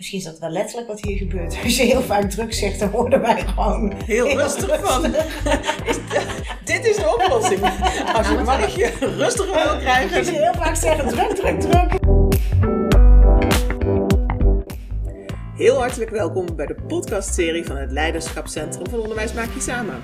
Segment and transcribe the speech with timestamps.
[0.00, 1.56] Misschien is dat wel letterlijk wat hier gebeurt.
[1.64, 5.14] Als je heel vaak druk zegt, dan worden wij gewoon heel, rustig van.
[5.84, 5.98] Is,
[6.64, 7.62] dit is de oplossing.
[8.14, 10.18] Als je een mannetje rustiger wil krijgen.
[10.18, 11.98] Als je heel vaak zegt druk, druk, druk.
[15.54, 20.00] Heel hartelijk welkom bij de podcastserie van het Leiderschapscentrum van Onderwijs Maak Je Samen.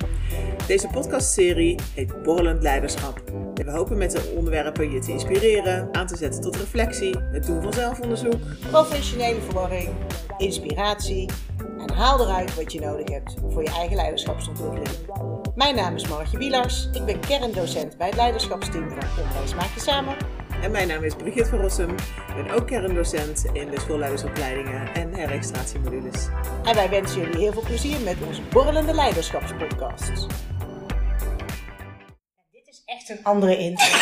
[0.66, 3.22] Deze podcastserie heet Borrelend Leiderschap.
[3.64, 7.62] We hopen met de onderwerpen je te inspireren, aan te zetten tot reflectie, het doen
[7.62, 9.88] van zelfonderzoek, professionele verwarring,
[10.38, 11.30] inspiratie
[11.78, 14.88] en haal eruit wat je nodig hebt voor je eigen leiderschapsontwikkeling.
[15.54, 19.80] Mijn naam is Margje Wielars, ik ben kerndocent bij het leiderschapsteam van Onderwijs Maak Je
[19.80, 20.16] Samen
[20.62, 21.90] en mijn naam is Brigitte van Rossum.
[21.90, 26.28] Ik ben ook kerndocent in de schoolleidersopleidingen en herextratiemodules.
[26.64, 30.26] En wij wensen jullie heel veel plezier met onze borrelende leiderschapspodcast.
[32.86, 33.84] Echt een andere intro.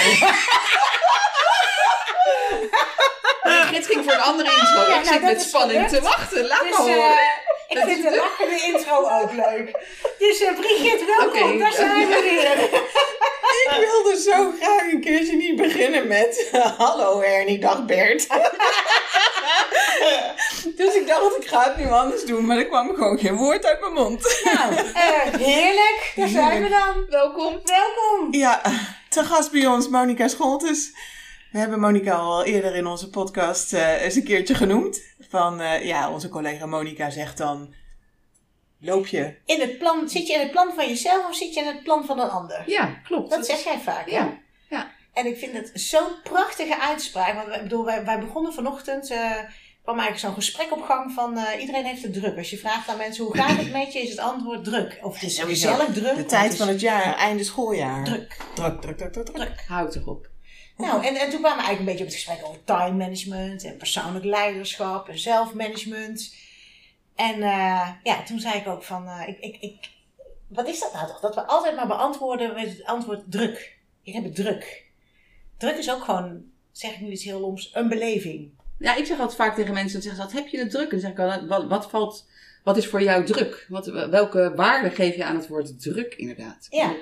[3.43, 4.81] Brigitte ging voor een andere intro.
[4.81, 6.47] Ja, ik nou, zit met spanning te wachten.
[6.47, 6.97] Laat dus, maar horen.
[6.97, 7.19] Uh,
[7.69, 9.79] ik vind de lachende intro ook leuk.
[10.19, 11.43] Dus uh, Brigitte, welkom.
[11.43, 11.59] Okay.
[11.59, 12.59] Daar zijn we weer.
[13.65, 18.27] Ik wilde zo graag een keertje niet beginnen met Hallo Ernie, dag Bert.
[20.77, 23.67] dus ik dacht, ik ga het nu anders doen, maar er kwam gewoon geen woord
[23.67, 24.41] uit mijn mond.
[24.45, 26.13] Nou, uh, heerlijk.
[26.17, 27.07] Daar zijn we dan.
[27.11, 27.61] Welkom.
[27.65, 28.35] Welkom.
[28.35, 28.61] Ja,
[29.09, 30.93] te gast bij ons Monika Scholtes.
[31.53, 35.03] We hebben Monika al eerder in onze podcast uh, eens een keertje genoemd.
[35.29, 37.75] Van, uh, ja, onze collega Monika zegt dan
[38.81, 39.35] loop je.
[39.45, 41.83] In het plan, zit je in het plan van jezelf of zit je in het
[41.83, 42.63] plan van een ander?
[42.67, 43.31] Ja, klopt.
[43.31, 44.09] Dat, zeg jij vaak.
[44.09, 44.39] Ja.
[44.69, 44.91] ja.
[45.13, 47.35] En ik vind het zo'n prachtige uitspraak.
[47.35, 49.11] Want bedoel, wij, wij begonnen vanochtend.
[49.11, 49.39] Uh,
[49.85, 52.37] kwam eigenlijk zo'n gesprek op gang van uh, iedereen heeft het druk.
[52.37, 54.99] Als je vraagt aan mensen hoe gaat het met je, is het antwoord druk.
[55.03, 56.17] Of het is sowieso druk.
[56.17, 58.05] De tijd van het jaar, einde schooljaar.
[58.05, 58.37] Druk.
[58.55, 59.27] Druk, druk, druk, druk.
[59.27, 59.65] druk.
[59.69, 60.29] Houd erop.
[60.77, 63.65] Nou, en, en toen kwamen we eigenlijk een beetje op het gesprek over time management
[63.65, 66.35] en persoonlijk leiderschap en zelfmanagement.
[67.15, 69.91] En uh, ja, toen zei ik ook van, uh, ik, ik, ik,
[70.49, 71.21] wat is dat nou toch?
[71.21, 73.79] Dat we altijd maar beantwoorden met het antwoord druk.
[74.03, 74.85] Ik heb het druk.
[75.57, 78.54] Druk is ook gewoon, zeg ik nu iets heel loms, een beleving.
[78.79, 80.85] Ja, ik zeg altijd vaak tegen mensen, dan zeggen ze, wat heb je het druk?
[80.85, 82.27] En dan zeg ik al, wat, wat valt,
[82.63, 83.67] wat is voor jou druk?
[83.69, 86.67] Wat, welke waarde geef je aan het woord druk inderdaad?
[86.71, 86.95] Ja.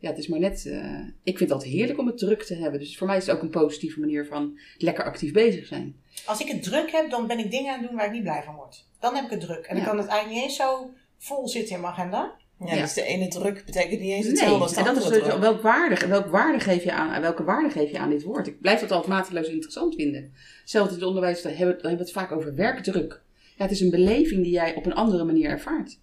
[0.00, 2.54] Ja, het is maar net, uh, ik vind het altijd heerlijk om het druk te
[2.54, 2.80] hebben.
[2.80, 5.96] Dus voor mij is het ook een positieve manier van lekker actief bezig zijn.
[6.24, 8.22] Als ik het druk heb, dan ben ik dingen aan het doen waar ik niet
[8.22, 8.84] blij van word.
[9.00, 9.66] Dan heb ik het druk.
[9.66, 12.34] En dan kan het eigenlijk niet eens zo vol zitten in mijn agenda.
[12.66, 15.08] Ja, dus de ene druk betekent niet eens hetzelfde nee, als de en dat is
[15.08, 18.46] dus welk waarde, welk waarde geef je aan, welke waarde geef je aan dit woord?
[18.46, 20.32] Ik blijf dat altijd mateloos interessant vinden.
[20.64, 23.22] Zelfs in het onderwijs, dan hebben, we het vaak over werkdruk.
[23.56, 25.98] Ja, het is een beleving die jij op een andere manier ervaart.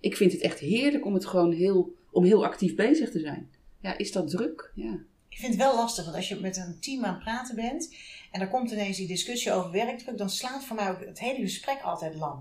[0.00, 3.50] Ik vind het echt heerlijk om het gewoon heel, om heel actief bezig te zijn.
[3.80, 4.72] Ja, is dat druk?
[4.74, 4.98] Ja.
[5.28, 7.94] Ik vind het wel lastig, want als je met een team aan het praten bent
[8.30, 11.40] en er komt ineens die discussie over werkdruk, dan slaat voor mij ook het hele
[11.40, 12.38] gesprek altijd lang.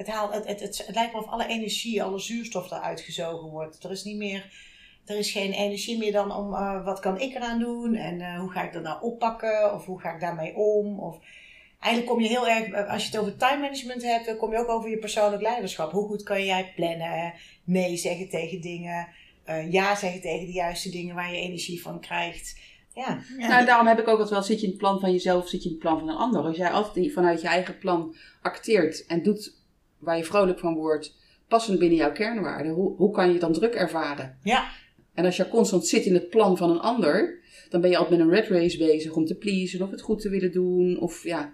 [0.00, 3.84] Het, haalt, het, het, het, lijkt wel of alle energie, alle zuurstof eruit gezogen wordt.
[3.84, 4.52] Er is niet meer,
[5.04, 8.38] er is geen energie meer dan om uh, wat kan ik eraan doen en uh,
[8.38, 10.98] hoe ga ik dat nou oppakken of hoe ga ik daarmee om.
[10.98, 11.18] Of,
[11.80, 14.52] eigenlijk kom je heel erg, eh, als je het over time management hebt, dan kom
[14.52, 15.92] je ook over je persoonlijk leiderschap.
[15.92, 17.32] Hoe goed kan jij plannen,
[17.64, 19.08] nee zeggen tegen dingen,
[19.70, 22.58] ja zeggen tegen de juiste dingen waar je energie van krijgt.
[22.94, 23.22] Ja.
[23.38, 25.62] Nou, daarom heb ik ook altijd wel, zit je in het plan van jezelf, zit
[25.62, 26.42] je in het plan van een ander.
[26.42, 29.58] Als jij altijd vanuit je eigen plan acteert en doet
[30.00, 31.16] waar je vrolijk van wordt,
[31.48, 34.38] passend binnen jouw kernwaarden, hoe, hoe kan je dan druk ervaren?
[34.42, 34.68] Ja.
[35.14, 37.38] En als je constant zit in het plan van een ander,
[37.68, 40.20] dan ben je altijd met een red race bezig om te pleasen of het goed
[40.20, 41.52] te willen doen of ja,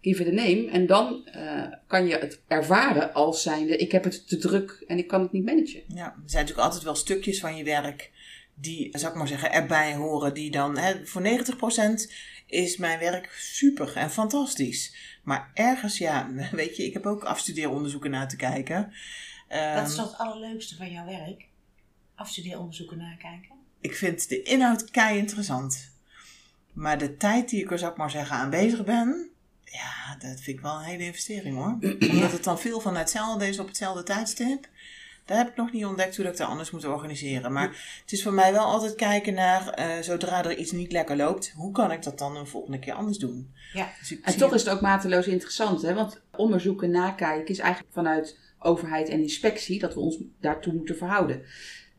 [0.00, 0.68] give it a name.
[0.70, 4.98] En dan uh, kan je het ervaren als zijnde, ik heb het te druk en
[4.98, 5.82] ik kan het niet managen.
[5.86, 8.10] Ja, er zijn natuurlijk altijd wel stukjes van je werk
[8.60, 10.34] die, zou ik maar zeggen, erbij horen.
[10.34, 12.12] Die dan, hè, voor 90%
[12.48, 14.94] is mijn werk super en fantastisch.
[15.22, 18.92] Maar ergens, ja, weet je, ik heb ook afstudeeronderzoeken naar te kijken.
[19.48, 21.46] Um, dat is toch het allerleukste van jouw werk?
[22.14, 23.56] Afstudeeronderzoeken nakijken?
[23.80, 25.90] Ik vind de inhoud kei interessant.
[26.72, 29.30] Maar de tijd die ik er, zou ik maar zeggen, aan bezig ben,
[29.64, 31.78] ja, dat vind ik wel een hele investering hoor.
[32.12, 34.68] Omdat het dan veel van hetzelfde is op hetzelfde tijdstip.
[35.28, 37.52] Daar heb ik nog niet ontdekt hoe dat ik dat anders moet organiseren.
[37.52, 41.16] Maar het is voor mij wel altijd kijken naar, uh, zodra er iets niet lekker
[41.16, 43.50] loopt, hoe kan ik dat dan een volgende keer anders doen?
[43.72, 43.88] Ja.
[43.98, 45.94] Dus en toch is het ook mateloos interessant, hè?
[45.94, 51.42] want onderzoeken, nakijken is eigenlijk vanuit overheid en inspectie dat we ons daartoe moeten verhouden.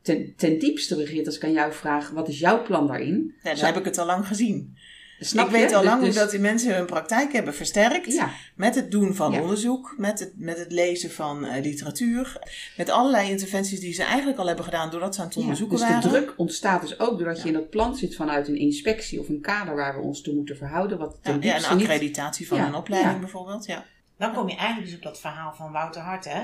[0.01, 3.35] Ten, ten diepste, Brigitte, als ik aan jou vraag, wat is jouw plan daarin?
[3.43, 4.77] Ja, dan heb ik het al lang gezien.
[5.19, 8.23] Snap ik weet al lang dus, dat die mensen hun praktijk hebben versterkt.
[8.55, 12.39] Met het doen van onderzoek, met het, met het lezen van uh, literatuur.
[12.77, 15.87] Met allerlei interventies die ze eigenlijk al hebben gedaan doordat ze aan het onderzoeken dus
[15.87, 16.01] waren.
[16.01, 19.19] Dus de druk ontstaat dus ook doordat je in dat plan zit vanuit een inspectie
[19.19, 20.97] of een kader waar we ons toe moeten verhouden.
[20.97, 23.65] Wat ja, een accreditatie van een opleiding bijvoorbeeld.
[23.65, 23.85] Ja.
[24.17, 26.43] Dan kom je eigenlijk dus op dat verhaal van Wouter Hart, hè?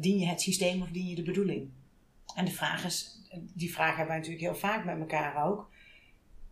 [0.00, 1.68] Dien je het systeem of dien je de bedoeling?
[2.34, 3.20] En de vraag is,
[3.54, 5.68] die vraag hebben wij natuurlijk heel vaak met elkaar ook.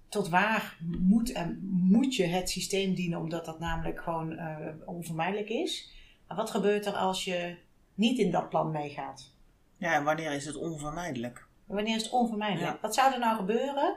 [0.09, 5.49] Tot waar moet, en moet je het systeem dienen, omdat dat namelijk gewoon eh, onvermijdelijk
[5.49, 5.93] is?
[6.27, 7.57] Maar wat gebeurt er als je
[7.95, 9.33] niet in dat plan meegaat?
[9.77, 11.47] Ja, en wanneer is het onvermijdelijk?
[11.65, 12.73] Wanneer is het onvermijdelijk?
[12.73, 12.79] Ja.
[12.81, 13.97] Wat zou er nou gebeuren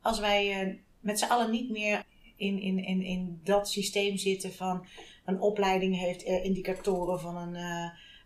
[0.00, 2.04] als wij eh, met z'n allen niet meer
[2.36, 4.86] in, in, in, in dat systeem zitten van
[5.24, 7.56] een opleiding heeft eh, indicatoren van een,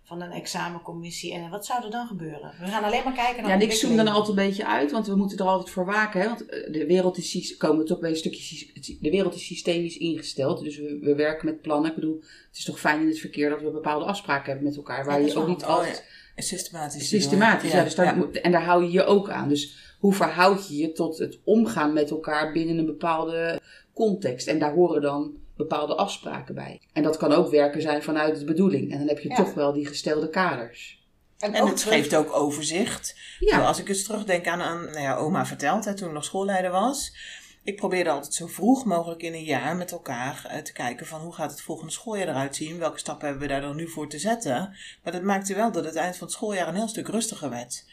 [0.04, 1.32] van een examencommissie.
[1.32, 2.52] En wat zou er dan gebeuren?
[2.60, 4.90] We gaan alleen maar kijken naar Ja, en ik zoom dan altijd een beetje uit,
[4.92, 6.20] want we moeten er altijd voor waken.
[6.20, 6.26] Hè?
[6.28, 8.66] Want eh, de wereld is, komen we toch bij een stukje,
[9.00, 10.62] de wereld is systemisch ingesteld.
[10.64, 11.88] Dus we, we werken met plannen.
[11.90, 12.16] Ik bedoel,
[12.48, 15.04] het is toch fijn in het verkeer dat we bepaalde afspraken hebben met elkaar.
[15.04, 16.04] Waar Ja, je ook niet altijd
[16.36, 17.08] Systematisch.
[17.08, 17.72] systematisch.
[17.72, 18.14] Ja, dus daar ja.
[18.14, 19.48] moet- en daar hou je je ook aan.
[19.48, 23.60] Dus hoe verhoud je je tot het omgaan met elkaar binnen een bepaalde
[23.94, 24.46] context?
[24.46, 26.80] En daar horen dan bepaalde afspraken bij.
[26.92, 28.92] En dat kan ook werken zijn vanuit de bedoeling.
[28.92, 29.34] En dan heb je Ja.
[29.34, 31.00] toch wel die gestelde kaders.
[31.38, 33.16] En, het terug- geeft ook overzicht.
[33.38, 33.66] Ja.
[33.66, 36.70] Als ik eens terugdenk aan, aan nou ja, oma vertelt, hè, toen ik nog schoolleider
[36.70, 37.16] was.
[37.64, 41.20] Ik probeerde altijd zo vroeg mogelijk in een jaar met elkaar eh, te kijken van
[41.20, 42.78] hoe gaat het volgende schooljaar eruit zien.
[42.78, 44.76] Welke stappen hebben we daar dan nu voor te zetten.
[45.02, 47.84] Maar dat maakte wel dat het eind van het schooljaar een heel stuk rustiger werd.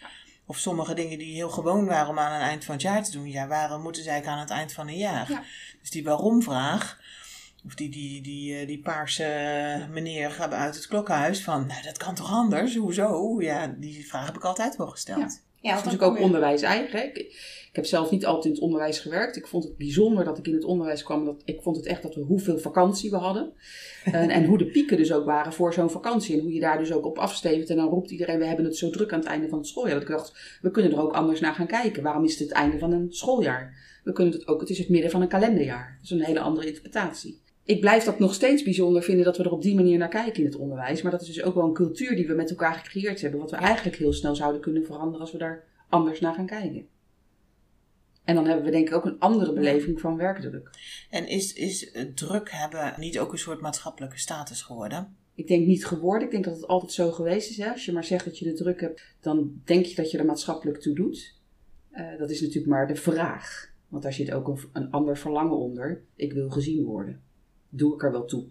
[0.45, 3.11] Of sommige dingen die heel gewoon waren om aan het eind van het jaar te
[3.11, 3.29] doen.
[3.29, 5.29] Ja, waarom moeten ze eigenlijk aan het eind van een jaar?
[5.31, 5.43] Ja.
[5.81, 6.99] Dus die waarom-vraag.
[7.65, 12.15] Of die, die, die, eh, die paarse meneer uit het klokkenhuis van, nou dat kan
[12.15, 12.75] toch anders?
[12.75, 13.41] Hoezo?
[13.41, 15.41] Ja, die vraag heb ik altijd wel gesteld.
[15.61, 17.05] Ja, Dat is natuurlijk ook onderwijs eigen.
[17.05, 17.17] Ik,
[17.69, 19.35] ik heb zelf niet altijd in het onderwijs gewerkt.
[19.35, 21.25] Ik vond het bijzonder dat ik in het onderwijs kwam.
[21.25, 23.51] Dat, ik vond het echt dat we hoeveel vakantie we hadden.
[24.03, 26.35] En, en hoe de pieken dus ook waren voor zo'n vakantie.
[26.35, 27.69] En hoe je daar dus ook op afstevend.
[27.69, 29.93] En dan roept iedereen, we hebben het zo druk aan het einde van het schooljaar.
[29.93, 32.03] Dat ik dacht, we kunnen er ook anders naar gaan kijken.
[32.03, 33.73] Waarom is het het einde van een schooljaar?
[34.03, 35.95] We kunnen het ook, het is het midden van een kalenderjaar.
[35.95, 37.41] Dat is een hele andere interpretatie.
[37.69, 40.39] Ik blijf dat nog steeds bijzonder vinden dat we er op die manier naar kijken
[40.39, 41.01] in het onderwijs.
[41.01, 43.39] Maar dat is dus ook wel een cultuur die we met elkaar gecreëerd hebben.
[43.39, 46.87] Wat we eigenlijk heel snel zouden kunnen veranderen als we daar anders naar gaan kijken.
[48.23, 50.69] En dan hebben we denk ik ook een andere beleving van werkdruk.
[51.09, 55.15] En is, is druk hebben niet ook een soort maatschappelijke status geworden?
[55.35, 56.23] Ik denk niet geworden.
[56.23, 57.57] Ik denk dat het altijd zo geweest is.
[57.57, 57.71] Hè?
[57.71, 60.25] Als je maar zegt dat je de druk hebt, dan denk je dat je er
[60.25, 61.35] maatschappelijk toe doet.
[61.89, 63.73] Eh, dat is natuurlijk maar de vraag.
[63.87, 66.03] Want daar zit ook een, een ander verlangen onder.
[66.15, 67.27] Ik wil gezien worden.
[67.69, 68.43] Doe ik er wel toe?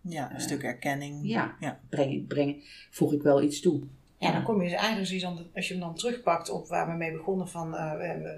[0.00, 1.20] Ja, een Eh, stuk erkenning.
[1.22, 1.80] Ja, Ja.
[1.88, 3.80] Breng, breng, voeg ik wel iets toe.
[4.18, 6.86] Ja, dan kom je dus eigenlijk zoiets aan, als je hem dan terugpakt op waar
[6.86, 7.92] we mee begonnen van eh,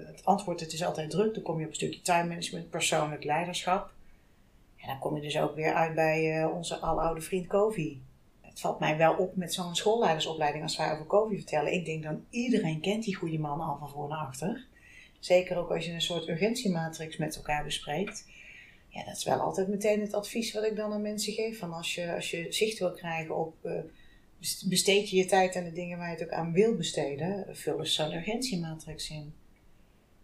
[0.07, 1.33] het antwoord, het is altijd druk.
[1.33, 3.91] Dan kom je op een stukje time management, persoonlijk leiderschap.
[4.77, 8.01] En dan kom je dus ook weer uit bij eh, onze aloude vriend Kovi.
[8.41, 11.73] Het valt mij wel op met zo'n schoolleidersopleiding als wij over Kovi vertellen.
[11.73, 14.65] Ik denk dan iedereen kent die goede man al van voor naar achter.
[15.19, 18.25] Zeker ook als je een soort urgentiematrix met elkaar bespreekt.
[18.89, 21.59] Ja, dat is wel altijd meteen het advies wat ik dan aan mensen geef.
[21.59, 23.71] Van als je, als je zicht wil krijgen op eh,
[24.65, 27.85] besteed je je tijd aan de dingen waar je het ook aan wil besteden, vul
[27.85, 29.33] zo'n urgentiematrix in.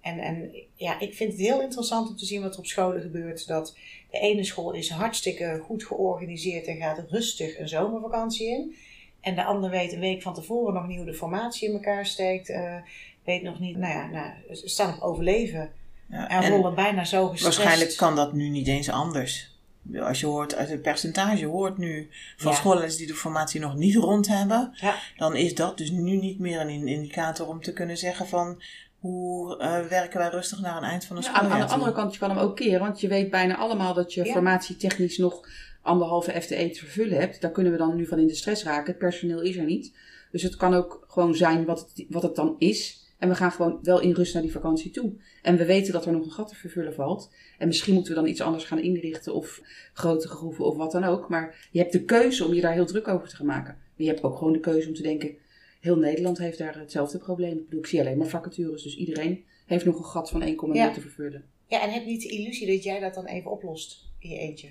[0.02, 3.02] En, en ja, ik vind het heel interessant om te zien wat er op scholen
[3.02, 3.48] gebeurt.
[3.48, 3.78] Dat
[4.12, 8.76] de ene school is hartstikke goed georganiseerd en gaat rustig een zomervakantie in.
[9.22, 12.06] En de ander weet een week van tevoren nog niet hoe de formatie in elkaar
[12.06, 12.50] steekt.
[12.50, 12.78] eh,
[13.24, 15.72] weet nog niet, nou ja, nou, staan op overleven.
[16.10, 17.58] Ja, En, en rollen bijna zo gestrest.
[17.58, 19.54] waarschijnlijk kan dat nu niet eens anders.
[20.00, 22.58] Als je hoort, uit het percentage hoort nu van Ja.
[22.58, 24.96] schoolleiders die de formatie nog niet rond hebben, Ja.
[25.18, 28.62] dan is dat dus nu niet meer een indicator om te kunnen zeggen van
[29.00, 31.74] hoe eh, werken wij rustig naar een eind van een Ja, aan, schooljaar aan de
[31.74, 32.80] andere kant, je kan hem ook keren.
[32.80, 34.32] Want je weet bijna allemaal dat je Ja.
[34.32, 35.48] formatietechnisch nog
[35.82, 37.42] anderhalve FTE te vervullen hebt.
[37.42, 38.86] Daar kunnen we dan nu van in de stress raken.
[38.88, 39.94] Het personeel is er niet.
[40.32, 43.04] Dus het kan ook gewoon zijn wat het, wat het dan is.
[43.26, 45.14] En we gaan gewoon wel in rust naar die vakantie toe.
[45.42, 47.32] En we weten dat er nog een gat te vervullen valt.
[47.58, 49.34] En misschien moeten we dan iets anders gaan inrichten.
[49.34, 49.62] Of
[49.94, 51.30] grotere groeven of wat dan ook.
[51.30, 53.74] Maar je hebt de keuze om je daar heel druk over te gaan maken.
[53.74, 55.38] Maar je hebt ook gewoon de keuze om te denken...
[55.80, 57.58] Heel Nederland heeft daar hetzelfde probleem.
[57.58, 58.84] Ik bedoel, ik zie alleen maar vacatures.
[58.84, 60.92] Dus iedereen heeft nog een gat van 1,0 Ja.
[60.92, 61.46] te vervullen.
[61.68, 64.70] Ja, en heb niet de illusie dat jij dat dan even oplost in je eentje.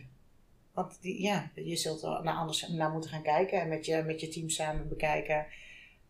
[0.72, 4.02] Want die, ja, je zult er naar anders naar moeten gaan kijken en met je,
[4.06, 5.46] met je team samen bekijken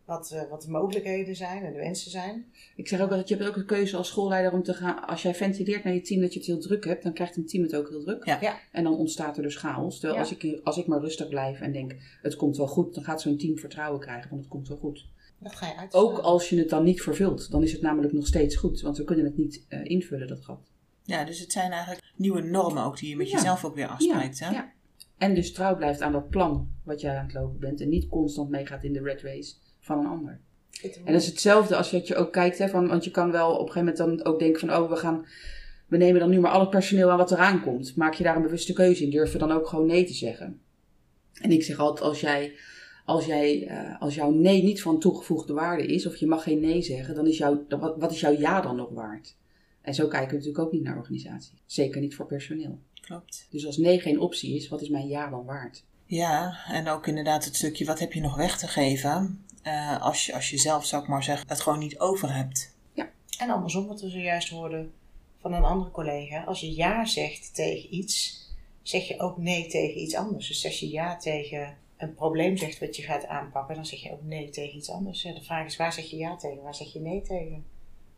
[0.05, 2.45] wat, eh, wat de mogelijkheden zijn en de wensen zijn.
[2.77, 5.07] Ik zeg ook dat je hebt ook een keuze als schoolleider om te gaan.
[5.07, 7.47] Als jij ventileert naar je team dat je het heel druk hebt, dan krijgt een
[7.47, 8.25] team het ook heel druk.
[8.25, 8.39] Ja.
[8.41, 8.59] Ja.
[8.73, 9.95] En dan ontstaat er dus chaos.
[10.01, 10.21] Terwijl Ja.
[10.21, 13.21] als, ik, als ik maar rustig blijf en denk, het komt wel goed, dan gaat
[13.21, 15.07] zo'n team vertrouwen krijgen van het komt wel goed.
[15.39, 15.95] Dat ga je uit.
[15.95, 18.81] Ook als je het dan niet vervult, dan is het namelijk nog steeds goed.
[18.81, 20.71] Want we kunnen het niet eh, invullen, dat gat.
[21.03, 23.37] Ja, dus het zijn eigenlijk nieuwe normen ook die je met Ja.
[23.37, 24.39] jezelf ook weer afspreekt.
[24.41, 24.51] hè?
[24.51, 24.73] ja.
[25.19, 27.81] En dus trouw blijft aan dat plan wat jij aan het lopen bent.
[27.81, 29.55] En niet constant meegaat in de red race
[29.85, 30.41] van een ander.
[30.83, 33.51] En dat is hetzelfde als dat je ook kijkt, hè, van, want je kan wel
[33.51, 35.27] op een gegeven moment dan ook denken van, oh, we gaan,
[35.87, 37.97] we nemen dan nu maar al het personeel aan wat eraan komt.
[37.97, 40.61] Maak je daar een bewuste keuze in, durf je dan ook gewoon nee te zeggen.
[41.41, 42.55] En ik zeg altijd, als jij,
[43.05, 46.61] als jij, eh, als jouw nee niet van toegevoegde waarde is, of je mag geen
[46.61, 49.37] nee zeggen, dan is jouw, dan- wat, wat is jouw ja dan nog waard?
[49.81, 51.59] En zo kijken we natuurlijk ook niet naar organisatie.
[51.67, 52.79] Zeker niet voor personeel.
[53.01, 53.47] Klopt.
[53.51, 55.85] Dus als nee geen optie is, wat is mijn ja dan waard?
[56.07, 59.45] Ja, en ook inderdaad het stukje wat heb je nog weg te geven.
[59.65, 62.73] Eh, als, je, als je zelf, zou ik maar zeggen, het gewoon niet over hebt.
[63.39, 64.93] En andersom, wat we zojuist hoorden
[65.41, 66.45] van een andere collega.
[66.45, 68.43] Als je ja zegt tegen iets,
[68.83, 70.49] zeg je ook nee tegen iets anders.
[70.49, 74.13] Dus als je ja tegen een probleem zegt wat je gaat aanpakken, dan zeg je
[74.13, 75.23] ook nee tegen iets anders.
[75.23, 76.63] Ja, de vraag is, waar zeg je ja tegen?
[76.63, 77.65] Waar zeg je nee tegen?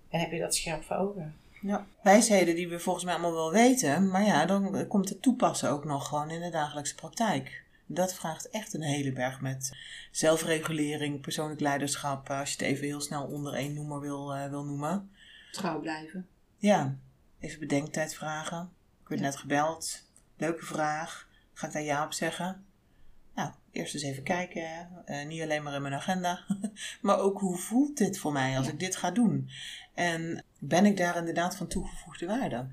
[0.09, 1.35] En heb je dat scherp voor ogen?
[1.61, 1.87] Ja.
[2.03, 5.85] Wijsheden die we volgens mij allemaal wel weten, maar ja, dan komt het toepassen ook
[5.85, 7.65] nog gewoon in de dagelijkse praktijk.
[7.87, 9.77] Dat vraagt echt een hele berg met
[10.11, 14.49] zelfregulering, persoonlijk leiderschap, eh, als je het even heel snel onder één noemer wil, eh,
[14.49, 15.11] wil noemen.
[15.53, 16.29] Trouw blijven.
[16.57, 16.97] Ja,
[17.41, 18.71] even bedenktijd vragen.
[19.03, 20.05] Ik werd net gebeld.
[20.37, 21.29] Leuke vraag.
[21.53, 22.65] Ga ik daar ja op zeggen?
[23.35, 24.89] Nou, eerst eens even kijken.
[25.05, 26.45] Eh, niet alleen maar in mijn agenda.
[27.03, 29.51] maar ook hoe voelt dit voor mij als ik dit ga doen?
[29.95, 32.67] En ben ik daar inderdaad van toegevoegde waarde?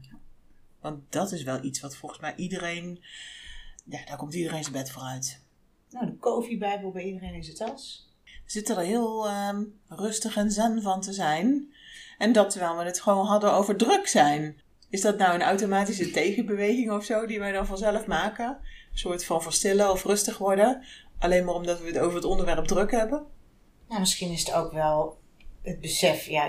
[0.79, 3.03] Want dat is wel iets wat volgens mij iedereen...
[3.83, 5.41] Ja, daar komt iedereen zijn bed voor uit.
[5.89, 8.11] Nou, de koffiebijbel bij iedereen in zijn tas.
[8.23, 11.73] We zitten er heel ehm, rustig en zen van te zijn.
[12.17, 14.61] En dat terwijl we het gewoon hadden over druk zijn.
[14.89, 18.47] Is dat nou een automatische tegenbeweging of zo die wij dan vanzelf maken?
[18.91, 20.83] Een soort van verstillen of rustig worden?
[21.19, 23.25] Alleen maar omdat we het over het onderwerp druk hebben?
[23.87, 25.17] Nou, misschien is het ook wel
[25.61, 26.45] het besef, ja,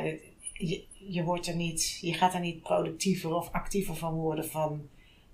[0.52, 4.88] je, je, wordt er niet, je gaat er niet productiever of actiever van worden van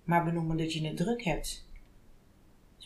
[0.04, 1.68] maar benoemen dat je het druk hebt.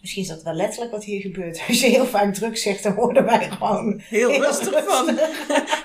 [0.05, 1.63] Dus misschien is dat wel letterlijk wat hier gebeurt.
[1.69, 5.09] Als je heel vaak druk zegt, dan worden wij gewoon Heel rustig van.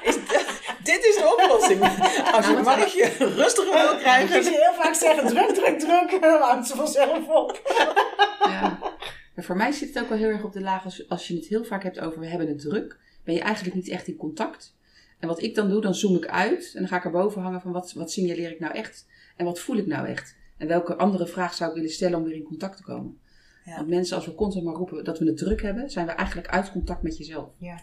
[0.03, 0.47] Is dit-
[0.83, 1.81] dit is de oplossing.
[2.35, 4.43] Als je het mannetje rustiger wil Als krijgen.
[4.43, 7.61] je heel vaak zegt druk, druk, druk, dan houdt ze vanzelf op.
[8.39, 8.77] Ja.
[9.35, 11.35] Maar voor mij zit het ook wel heel erg op de laag als, als je
[11.35, 14.15] het heel vaak hebt over we hebben het druk, ben je eigenlijk niet echt in
[14.15, 14.75] contact.
[15.19, 17.61] En wat ik dan doe, dan zoom ik uit en dan ga ik erboven hangen
[17.61, 19.05] van wat, wat signaleer ik nou echt
[19.38, 20.35] en wat voel ik nou echt.
[20.57, 23.19] En welke andere vraag zou ik willen stellen om weer in contact te komen.
[23.65, 23.75] Ja.
[23.75, 26.47] Want mensen, als we constant maar roepen dat we het druk hebben, zijn we eigenlijk
[26.47, 27.53] uit contact met jezelf.
[27.57, 27.79] Ja.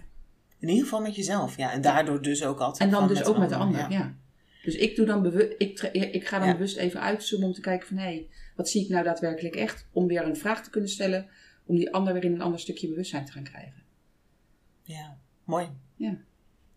[0.58, 1.56] In ieder geval met jezelf.
[1.56, 2.90] Ja, en daardoor dus ook altijd.
[2.92, 3.98] En dan dus ook met de anderen, ander.
[3.98, 4.14] Ja.
[4.62, 6.52] Dus ik, doe dan bewust, ik, ik ga dan Ja.
[6.54, 9.86] bewust even uitzoomen om te kijken van hé, hey, wat zie ik nou daadwerkelijk echt?
[9.92, 11.28] Om weer een vraag te kunnen stellen,
[11.66, 13.82] om die ander weer in een ander stukje bewustzijn te gaan krijgen.
[14.82, 15.68] Ja, mooi.
[15.96, 16.18] Ja.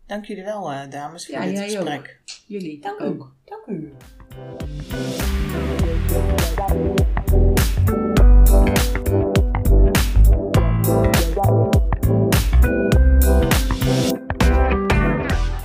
[0.06, 2.20] Dank jullie wel, eh, dames, voor Ja, dit jij gesprek.
[2.46, 3.34] Jullie Dank ook.
[3.44, 3.50] u.
[3.50, 3.92] Dank u.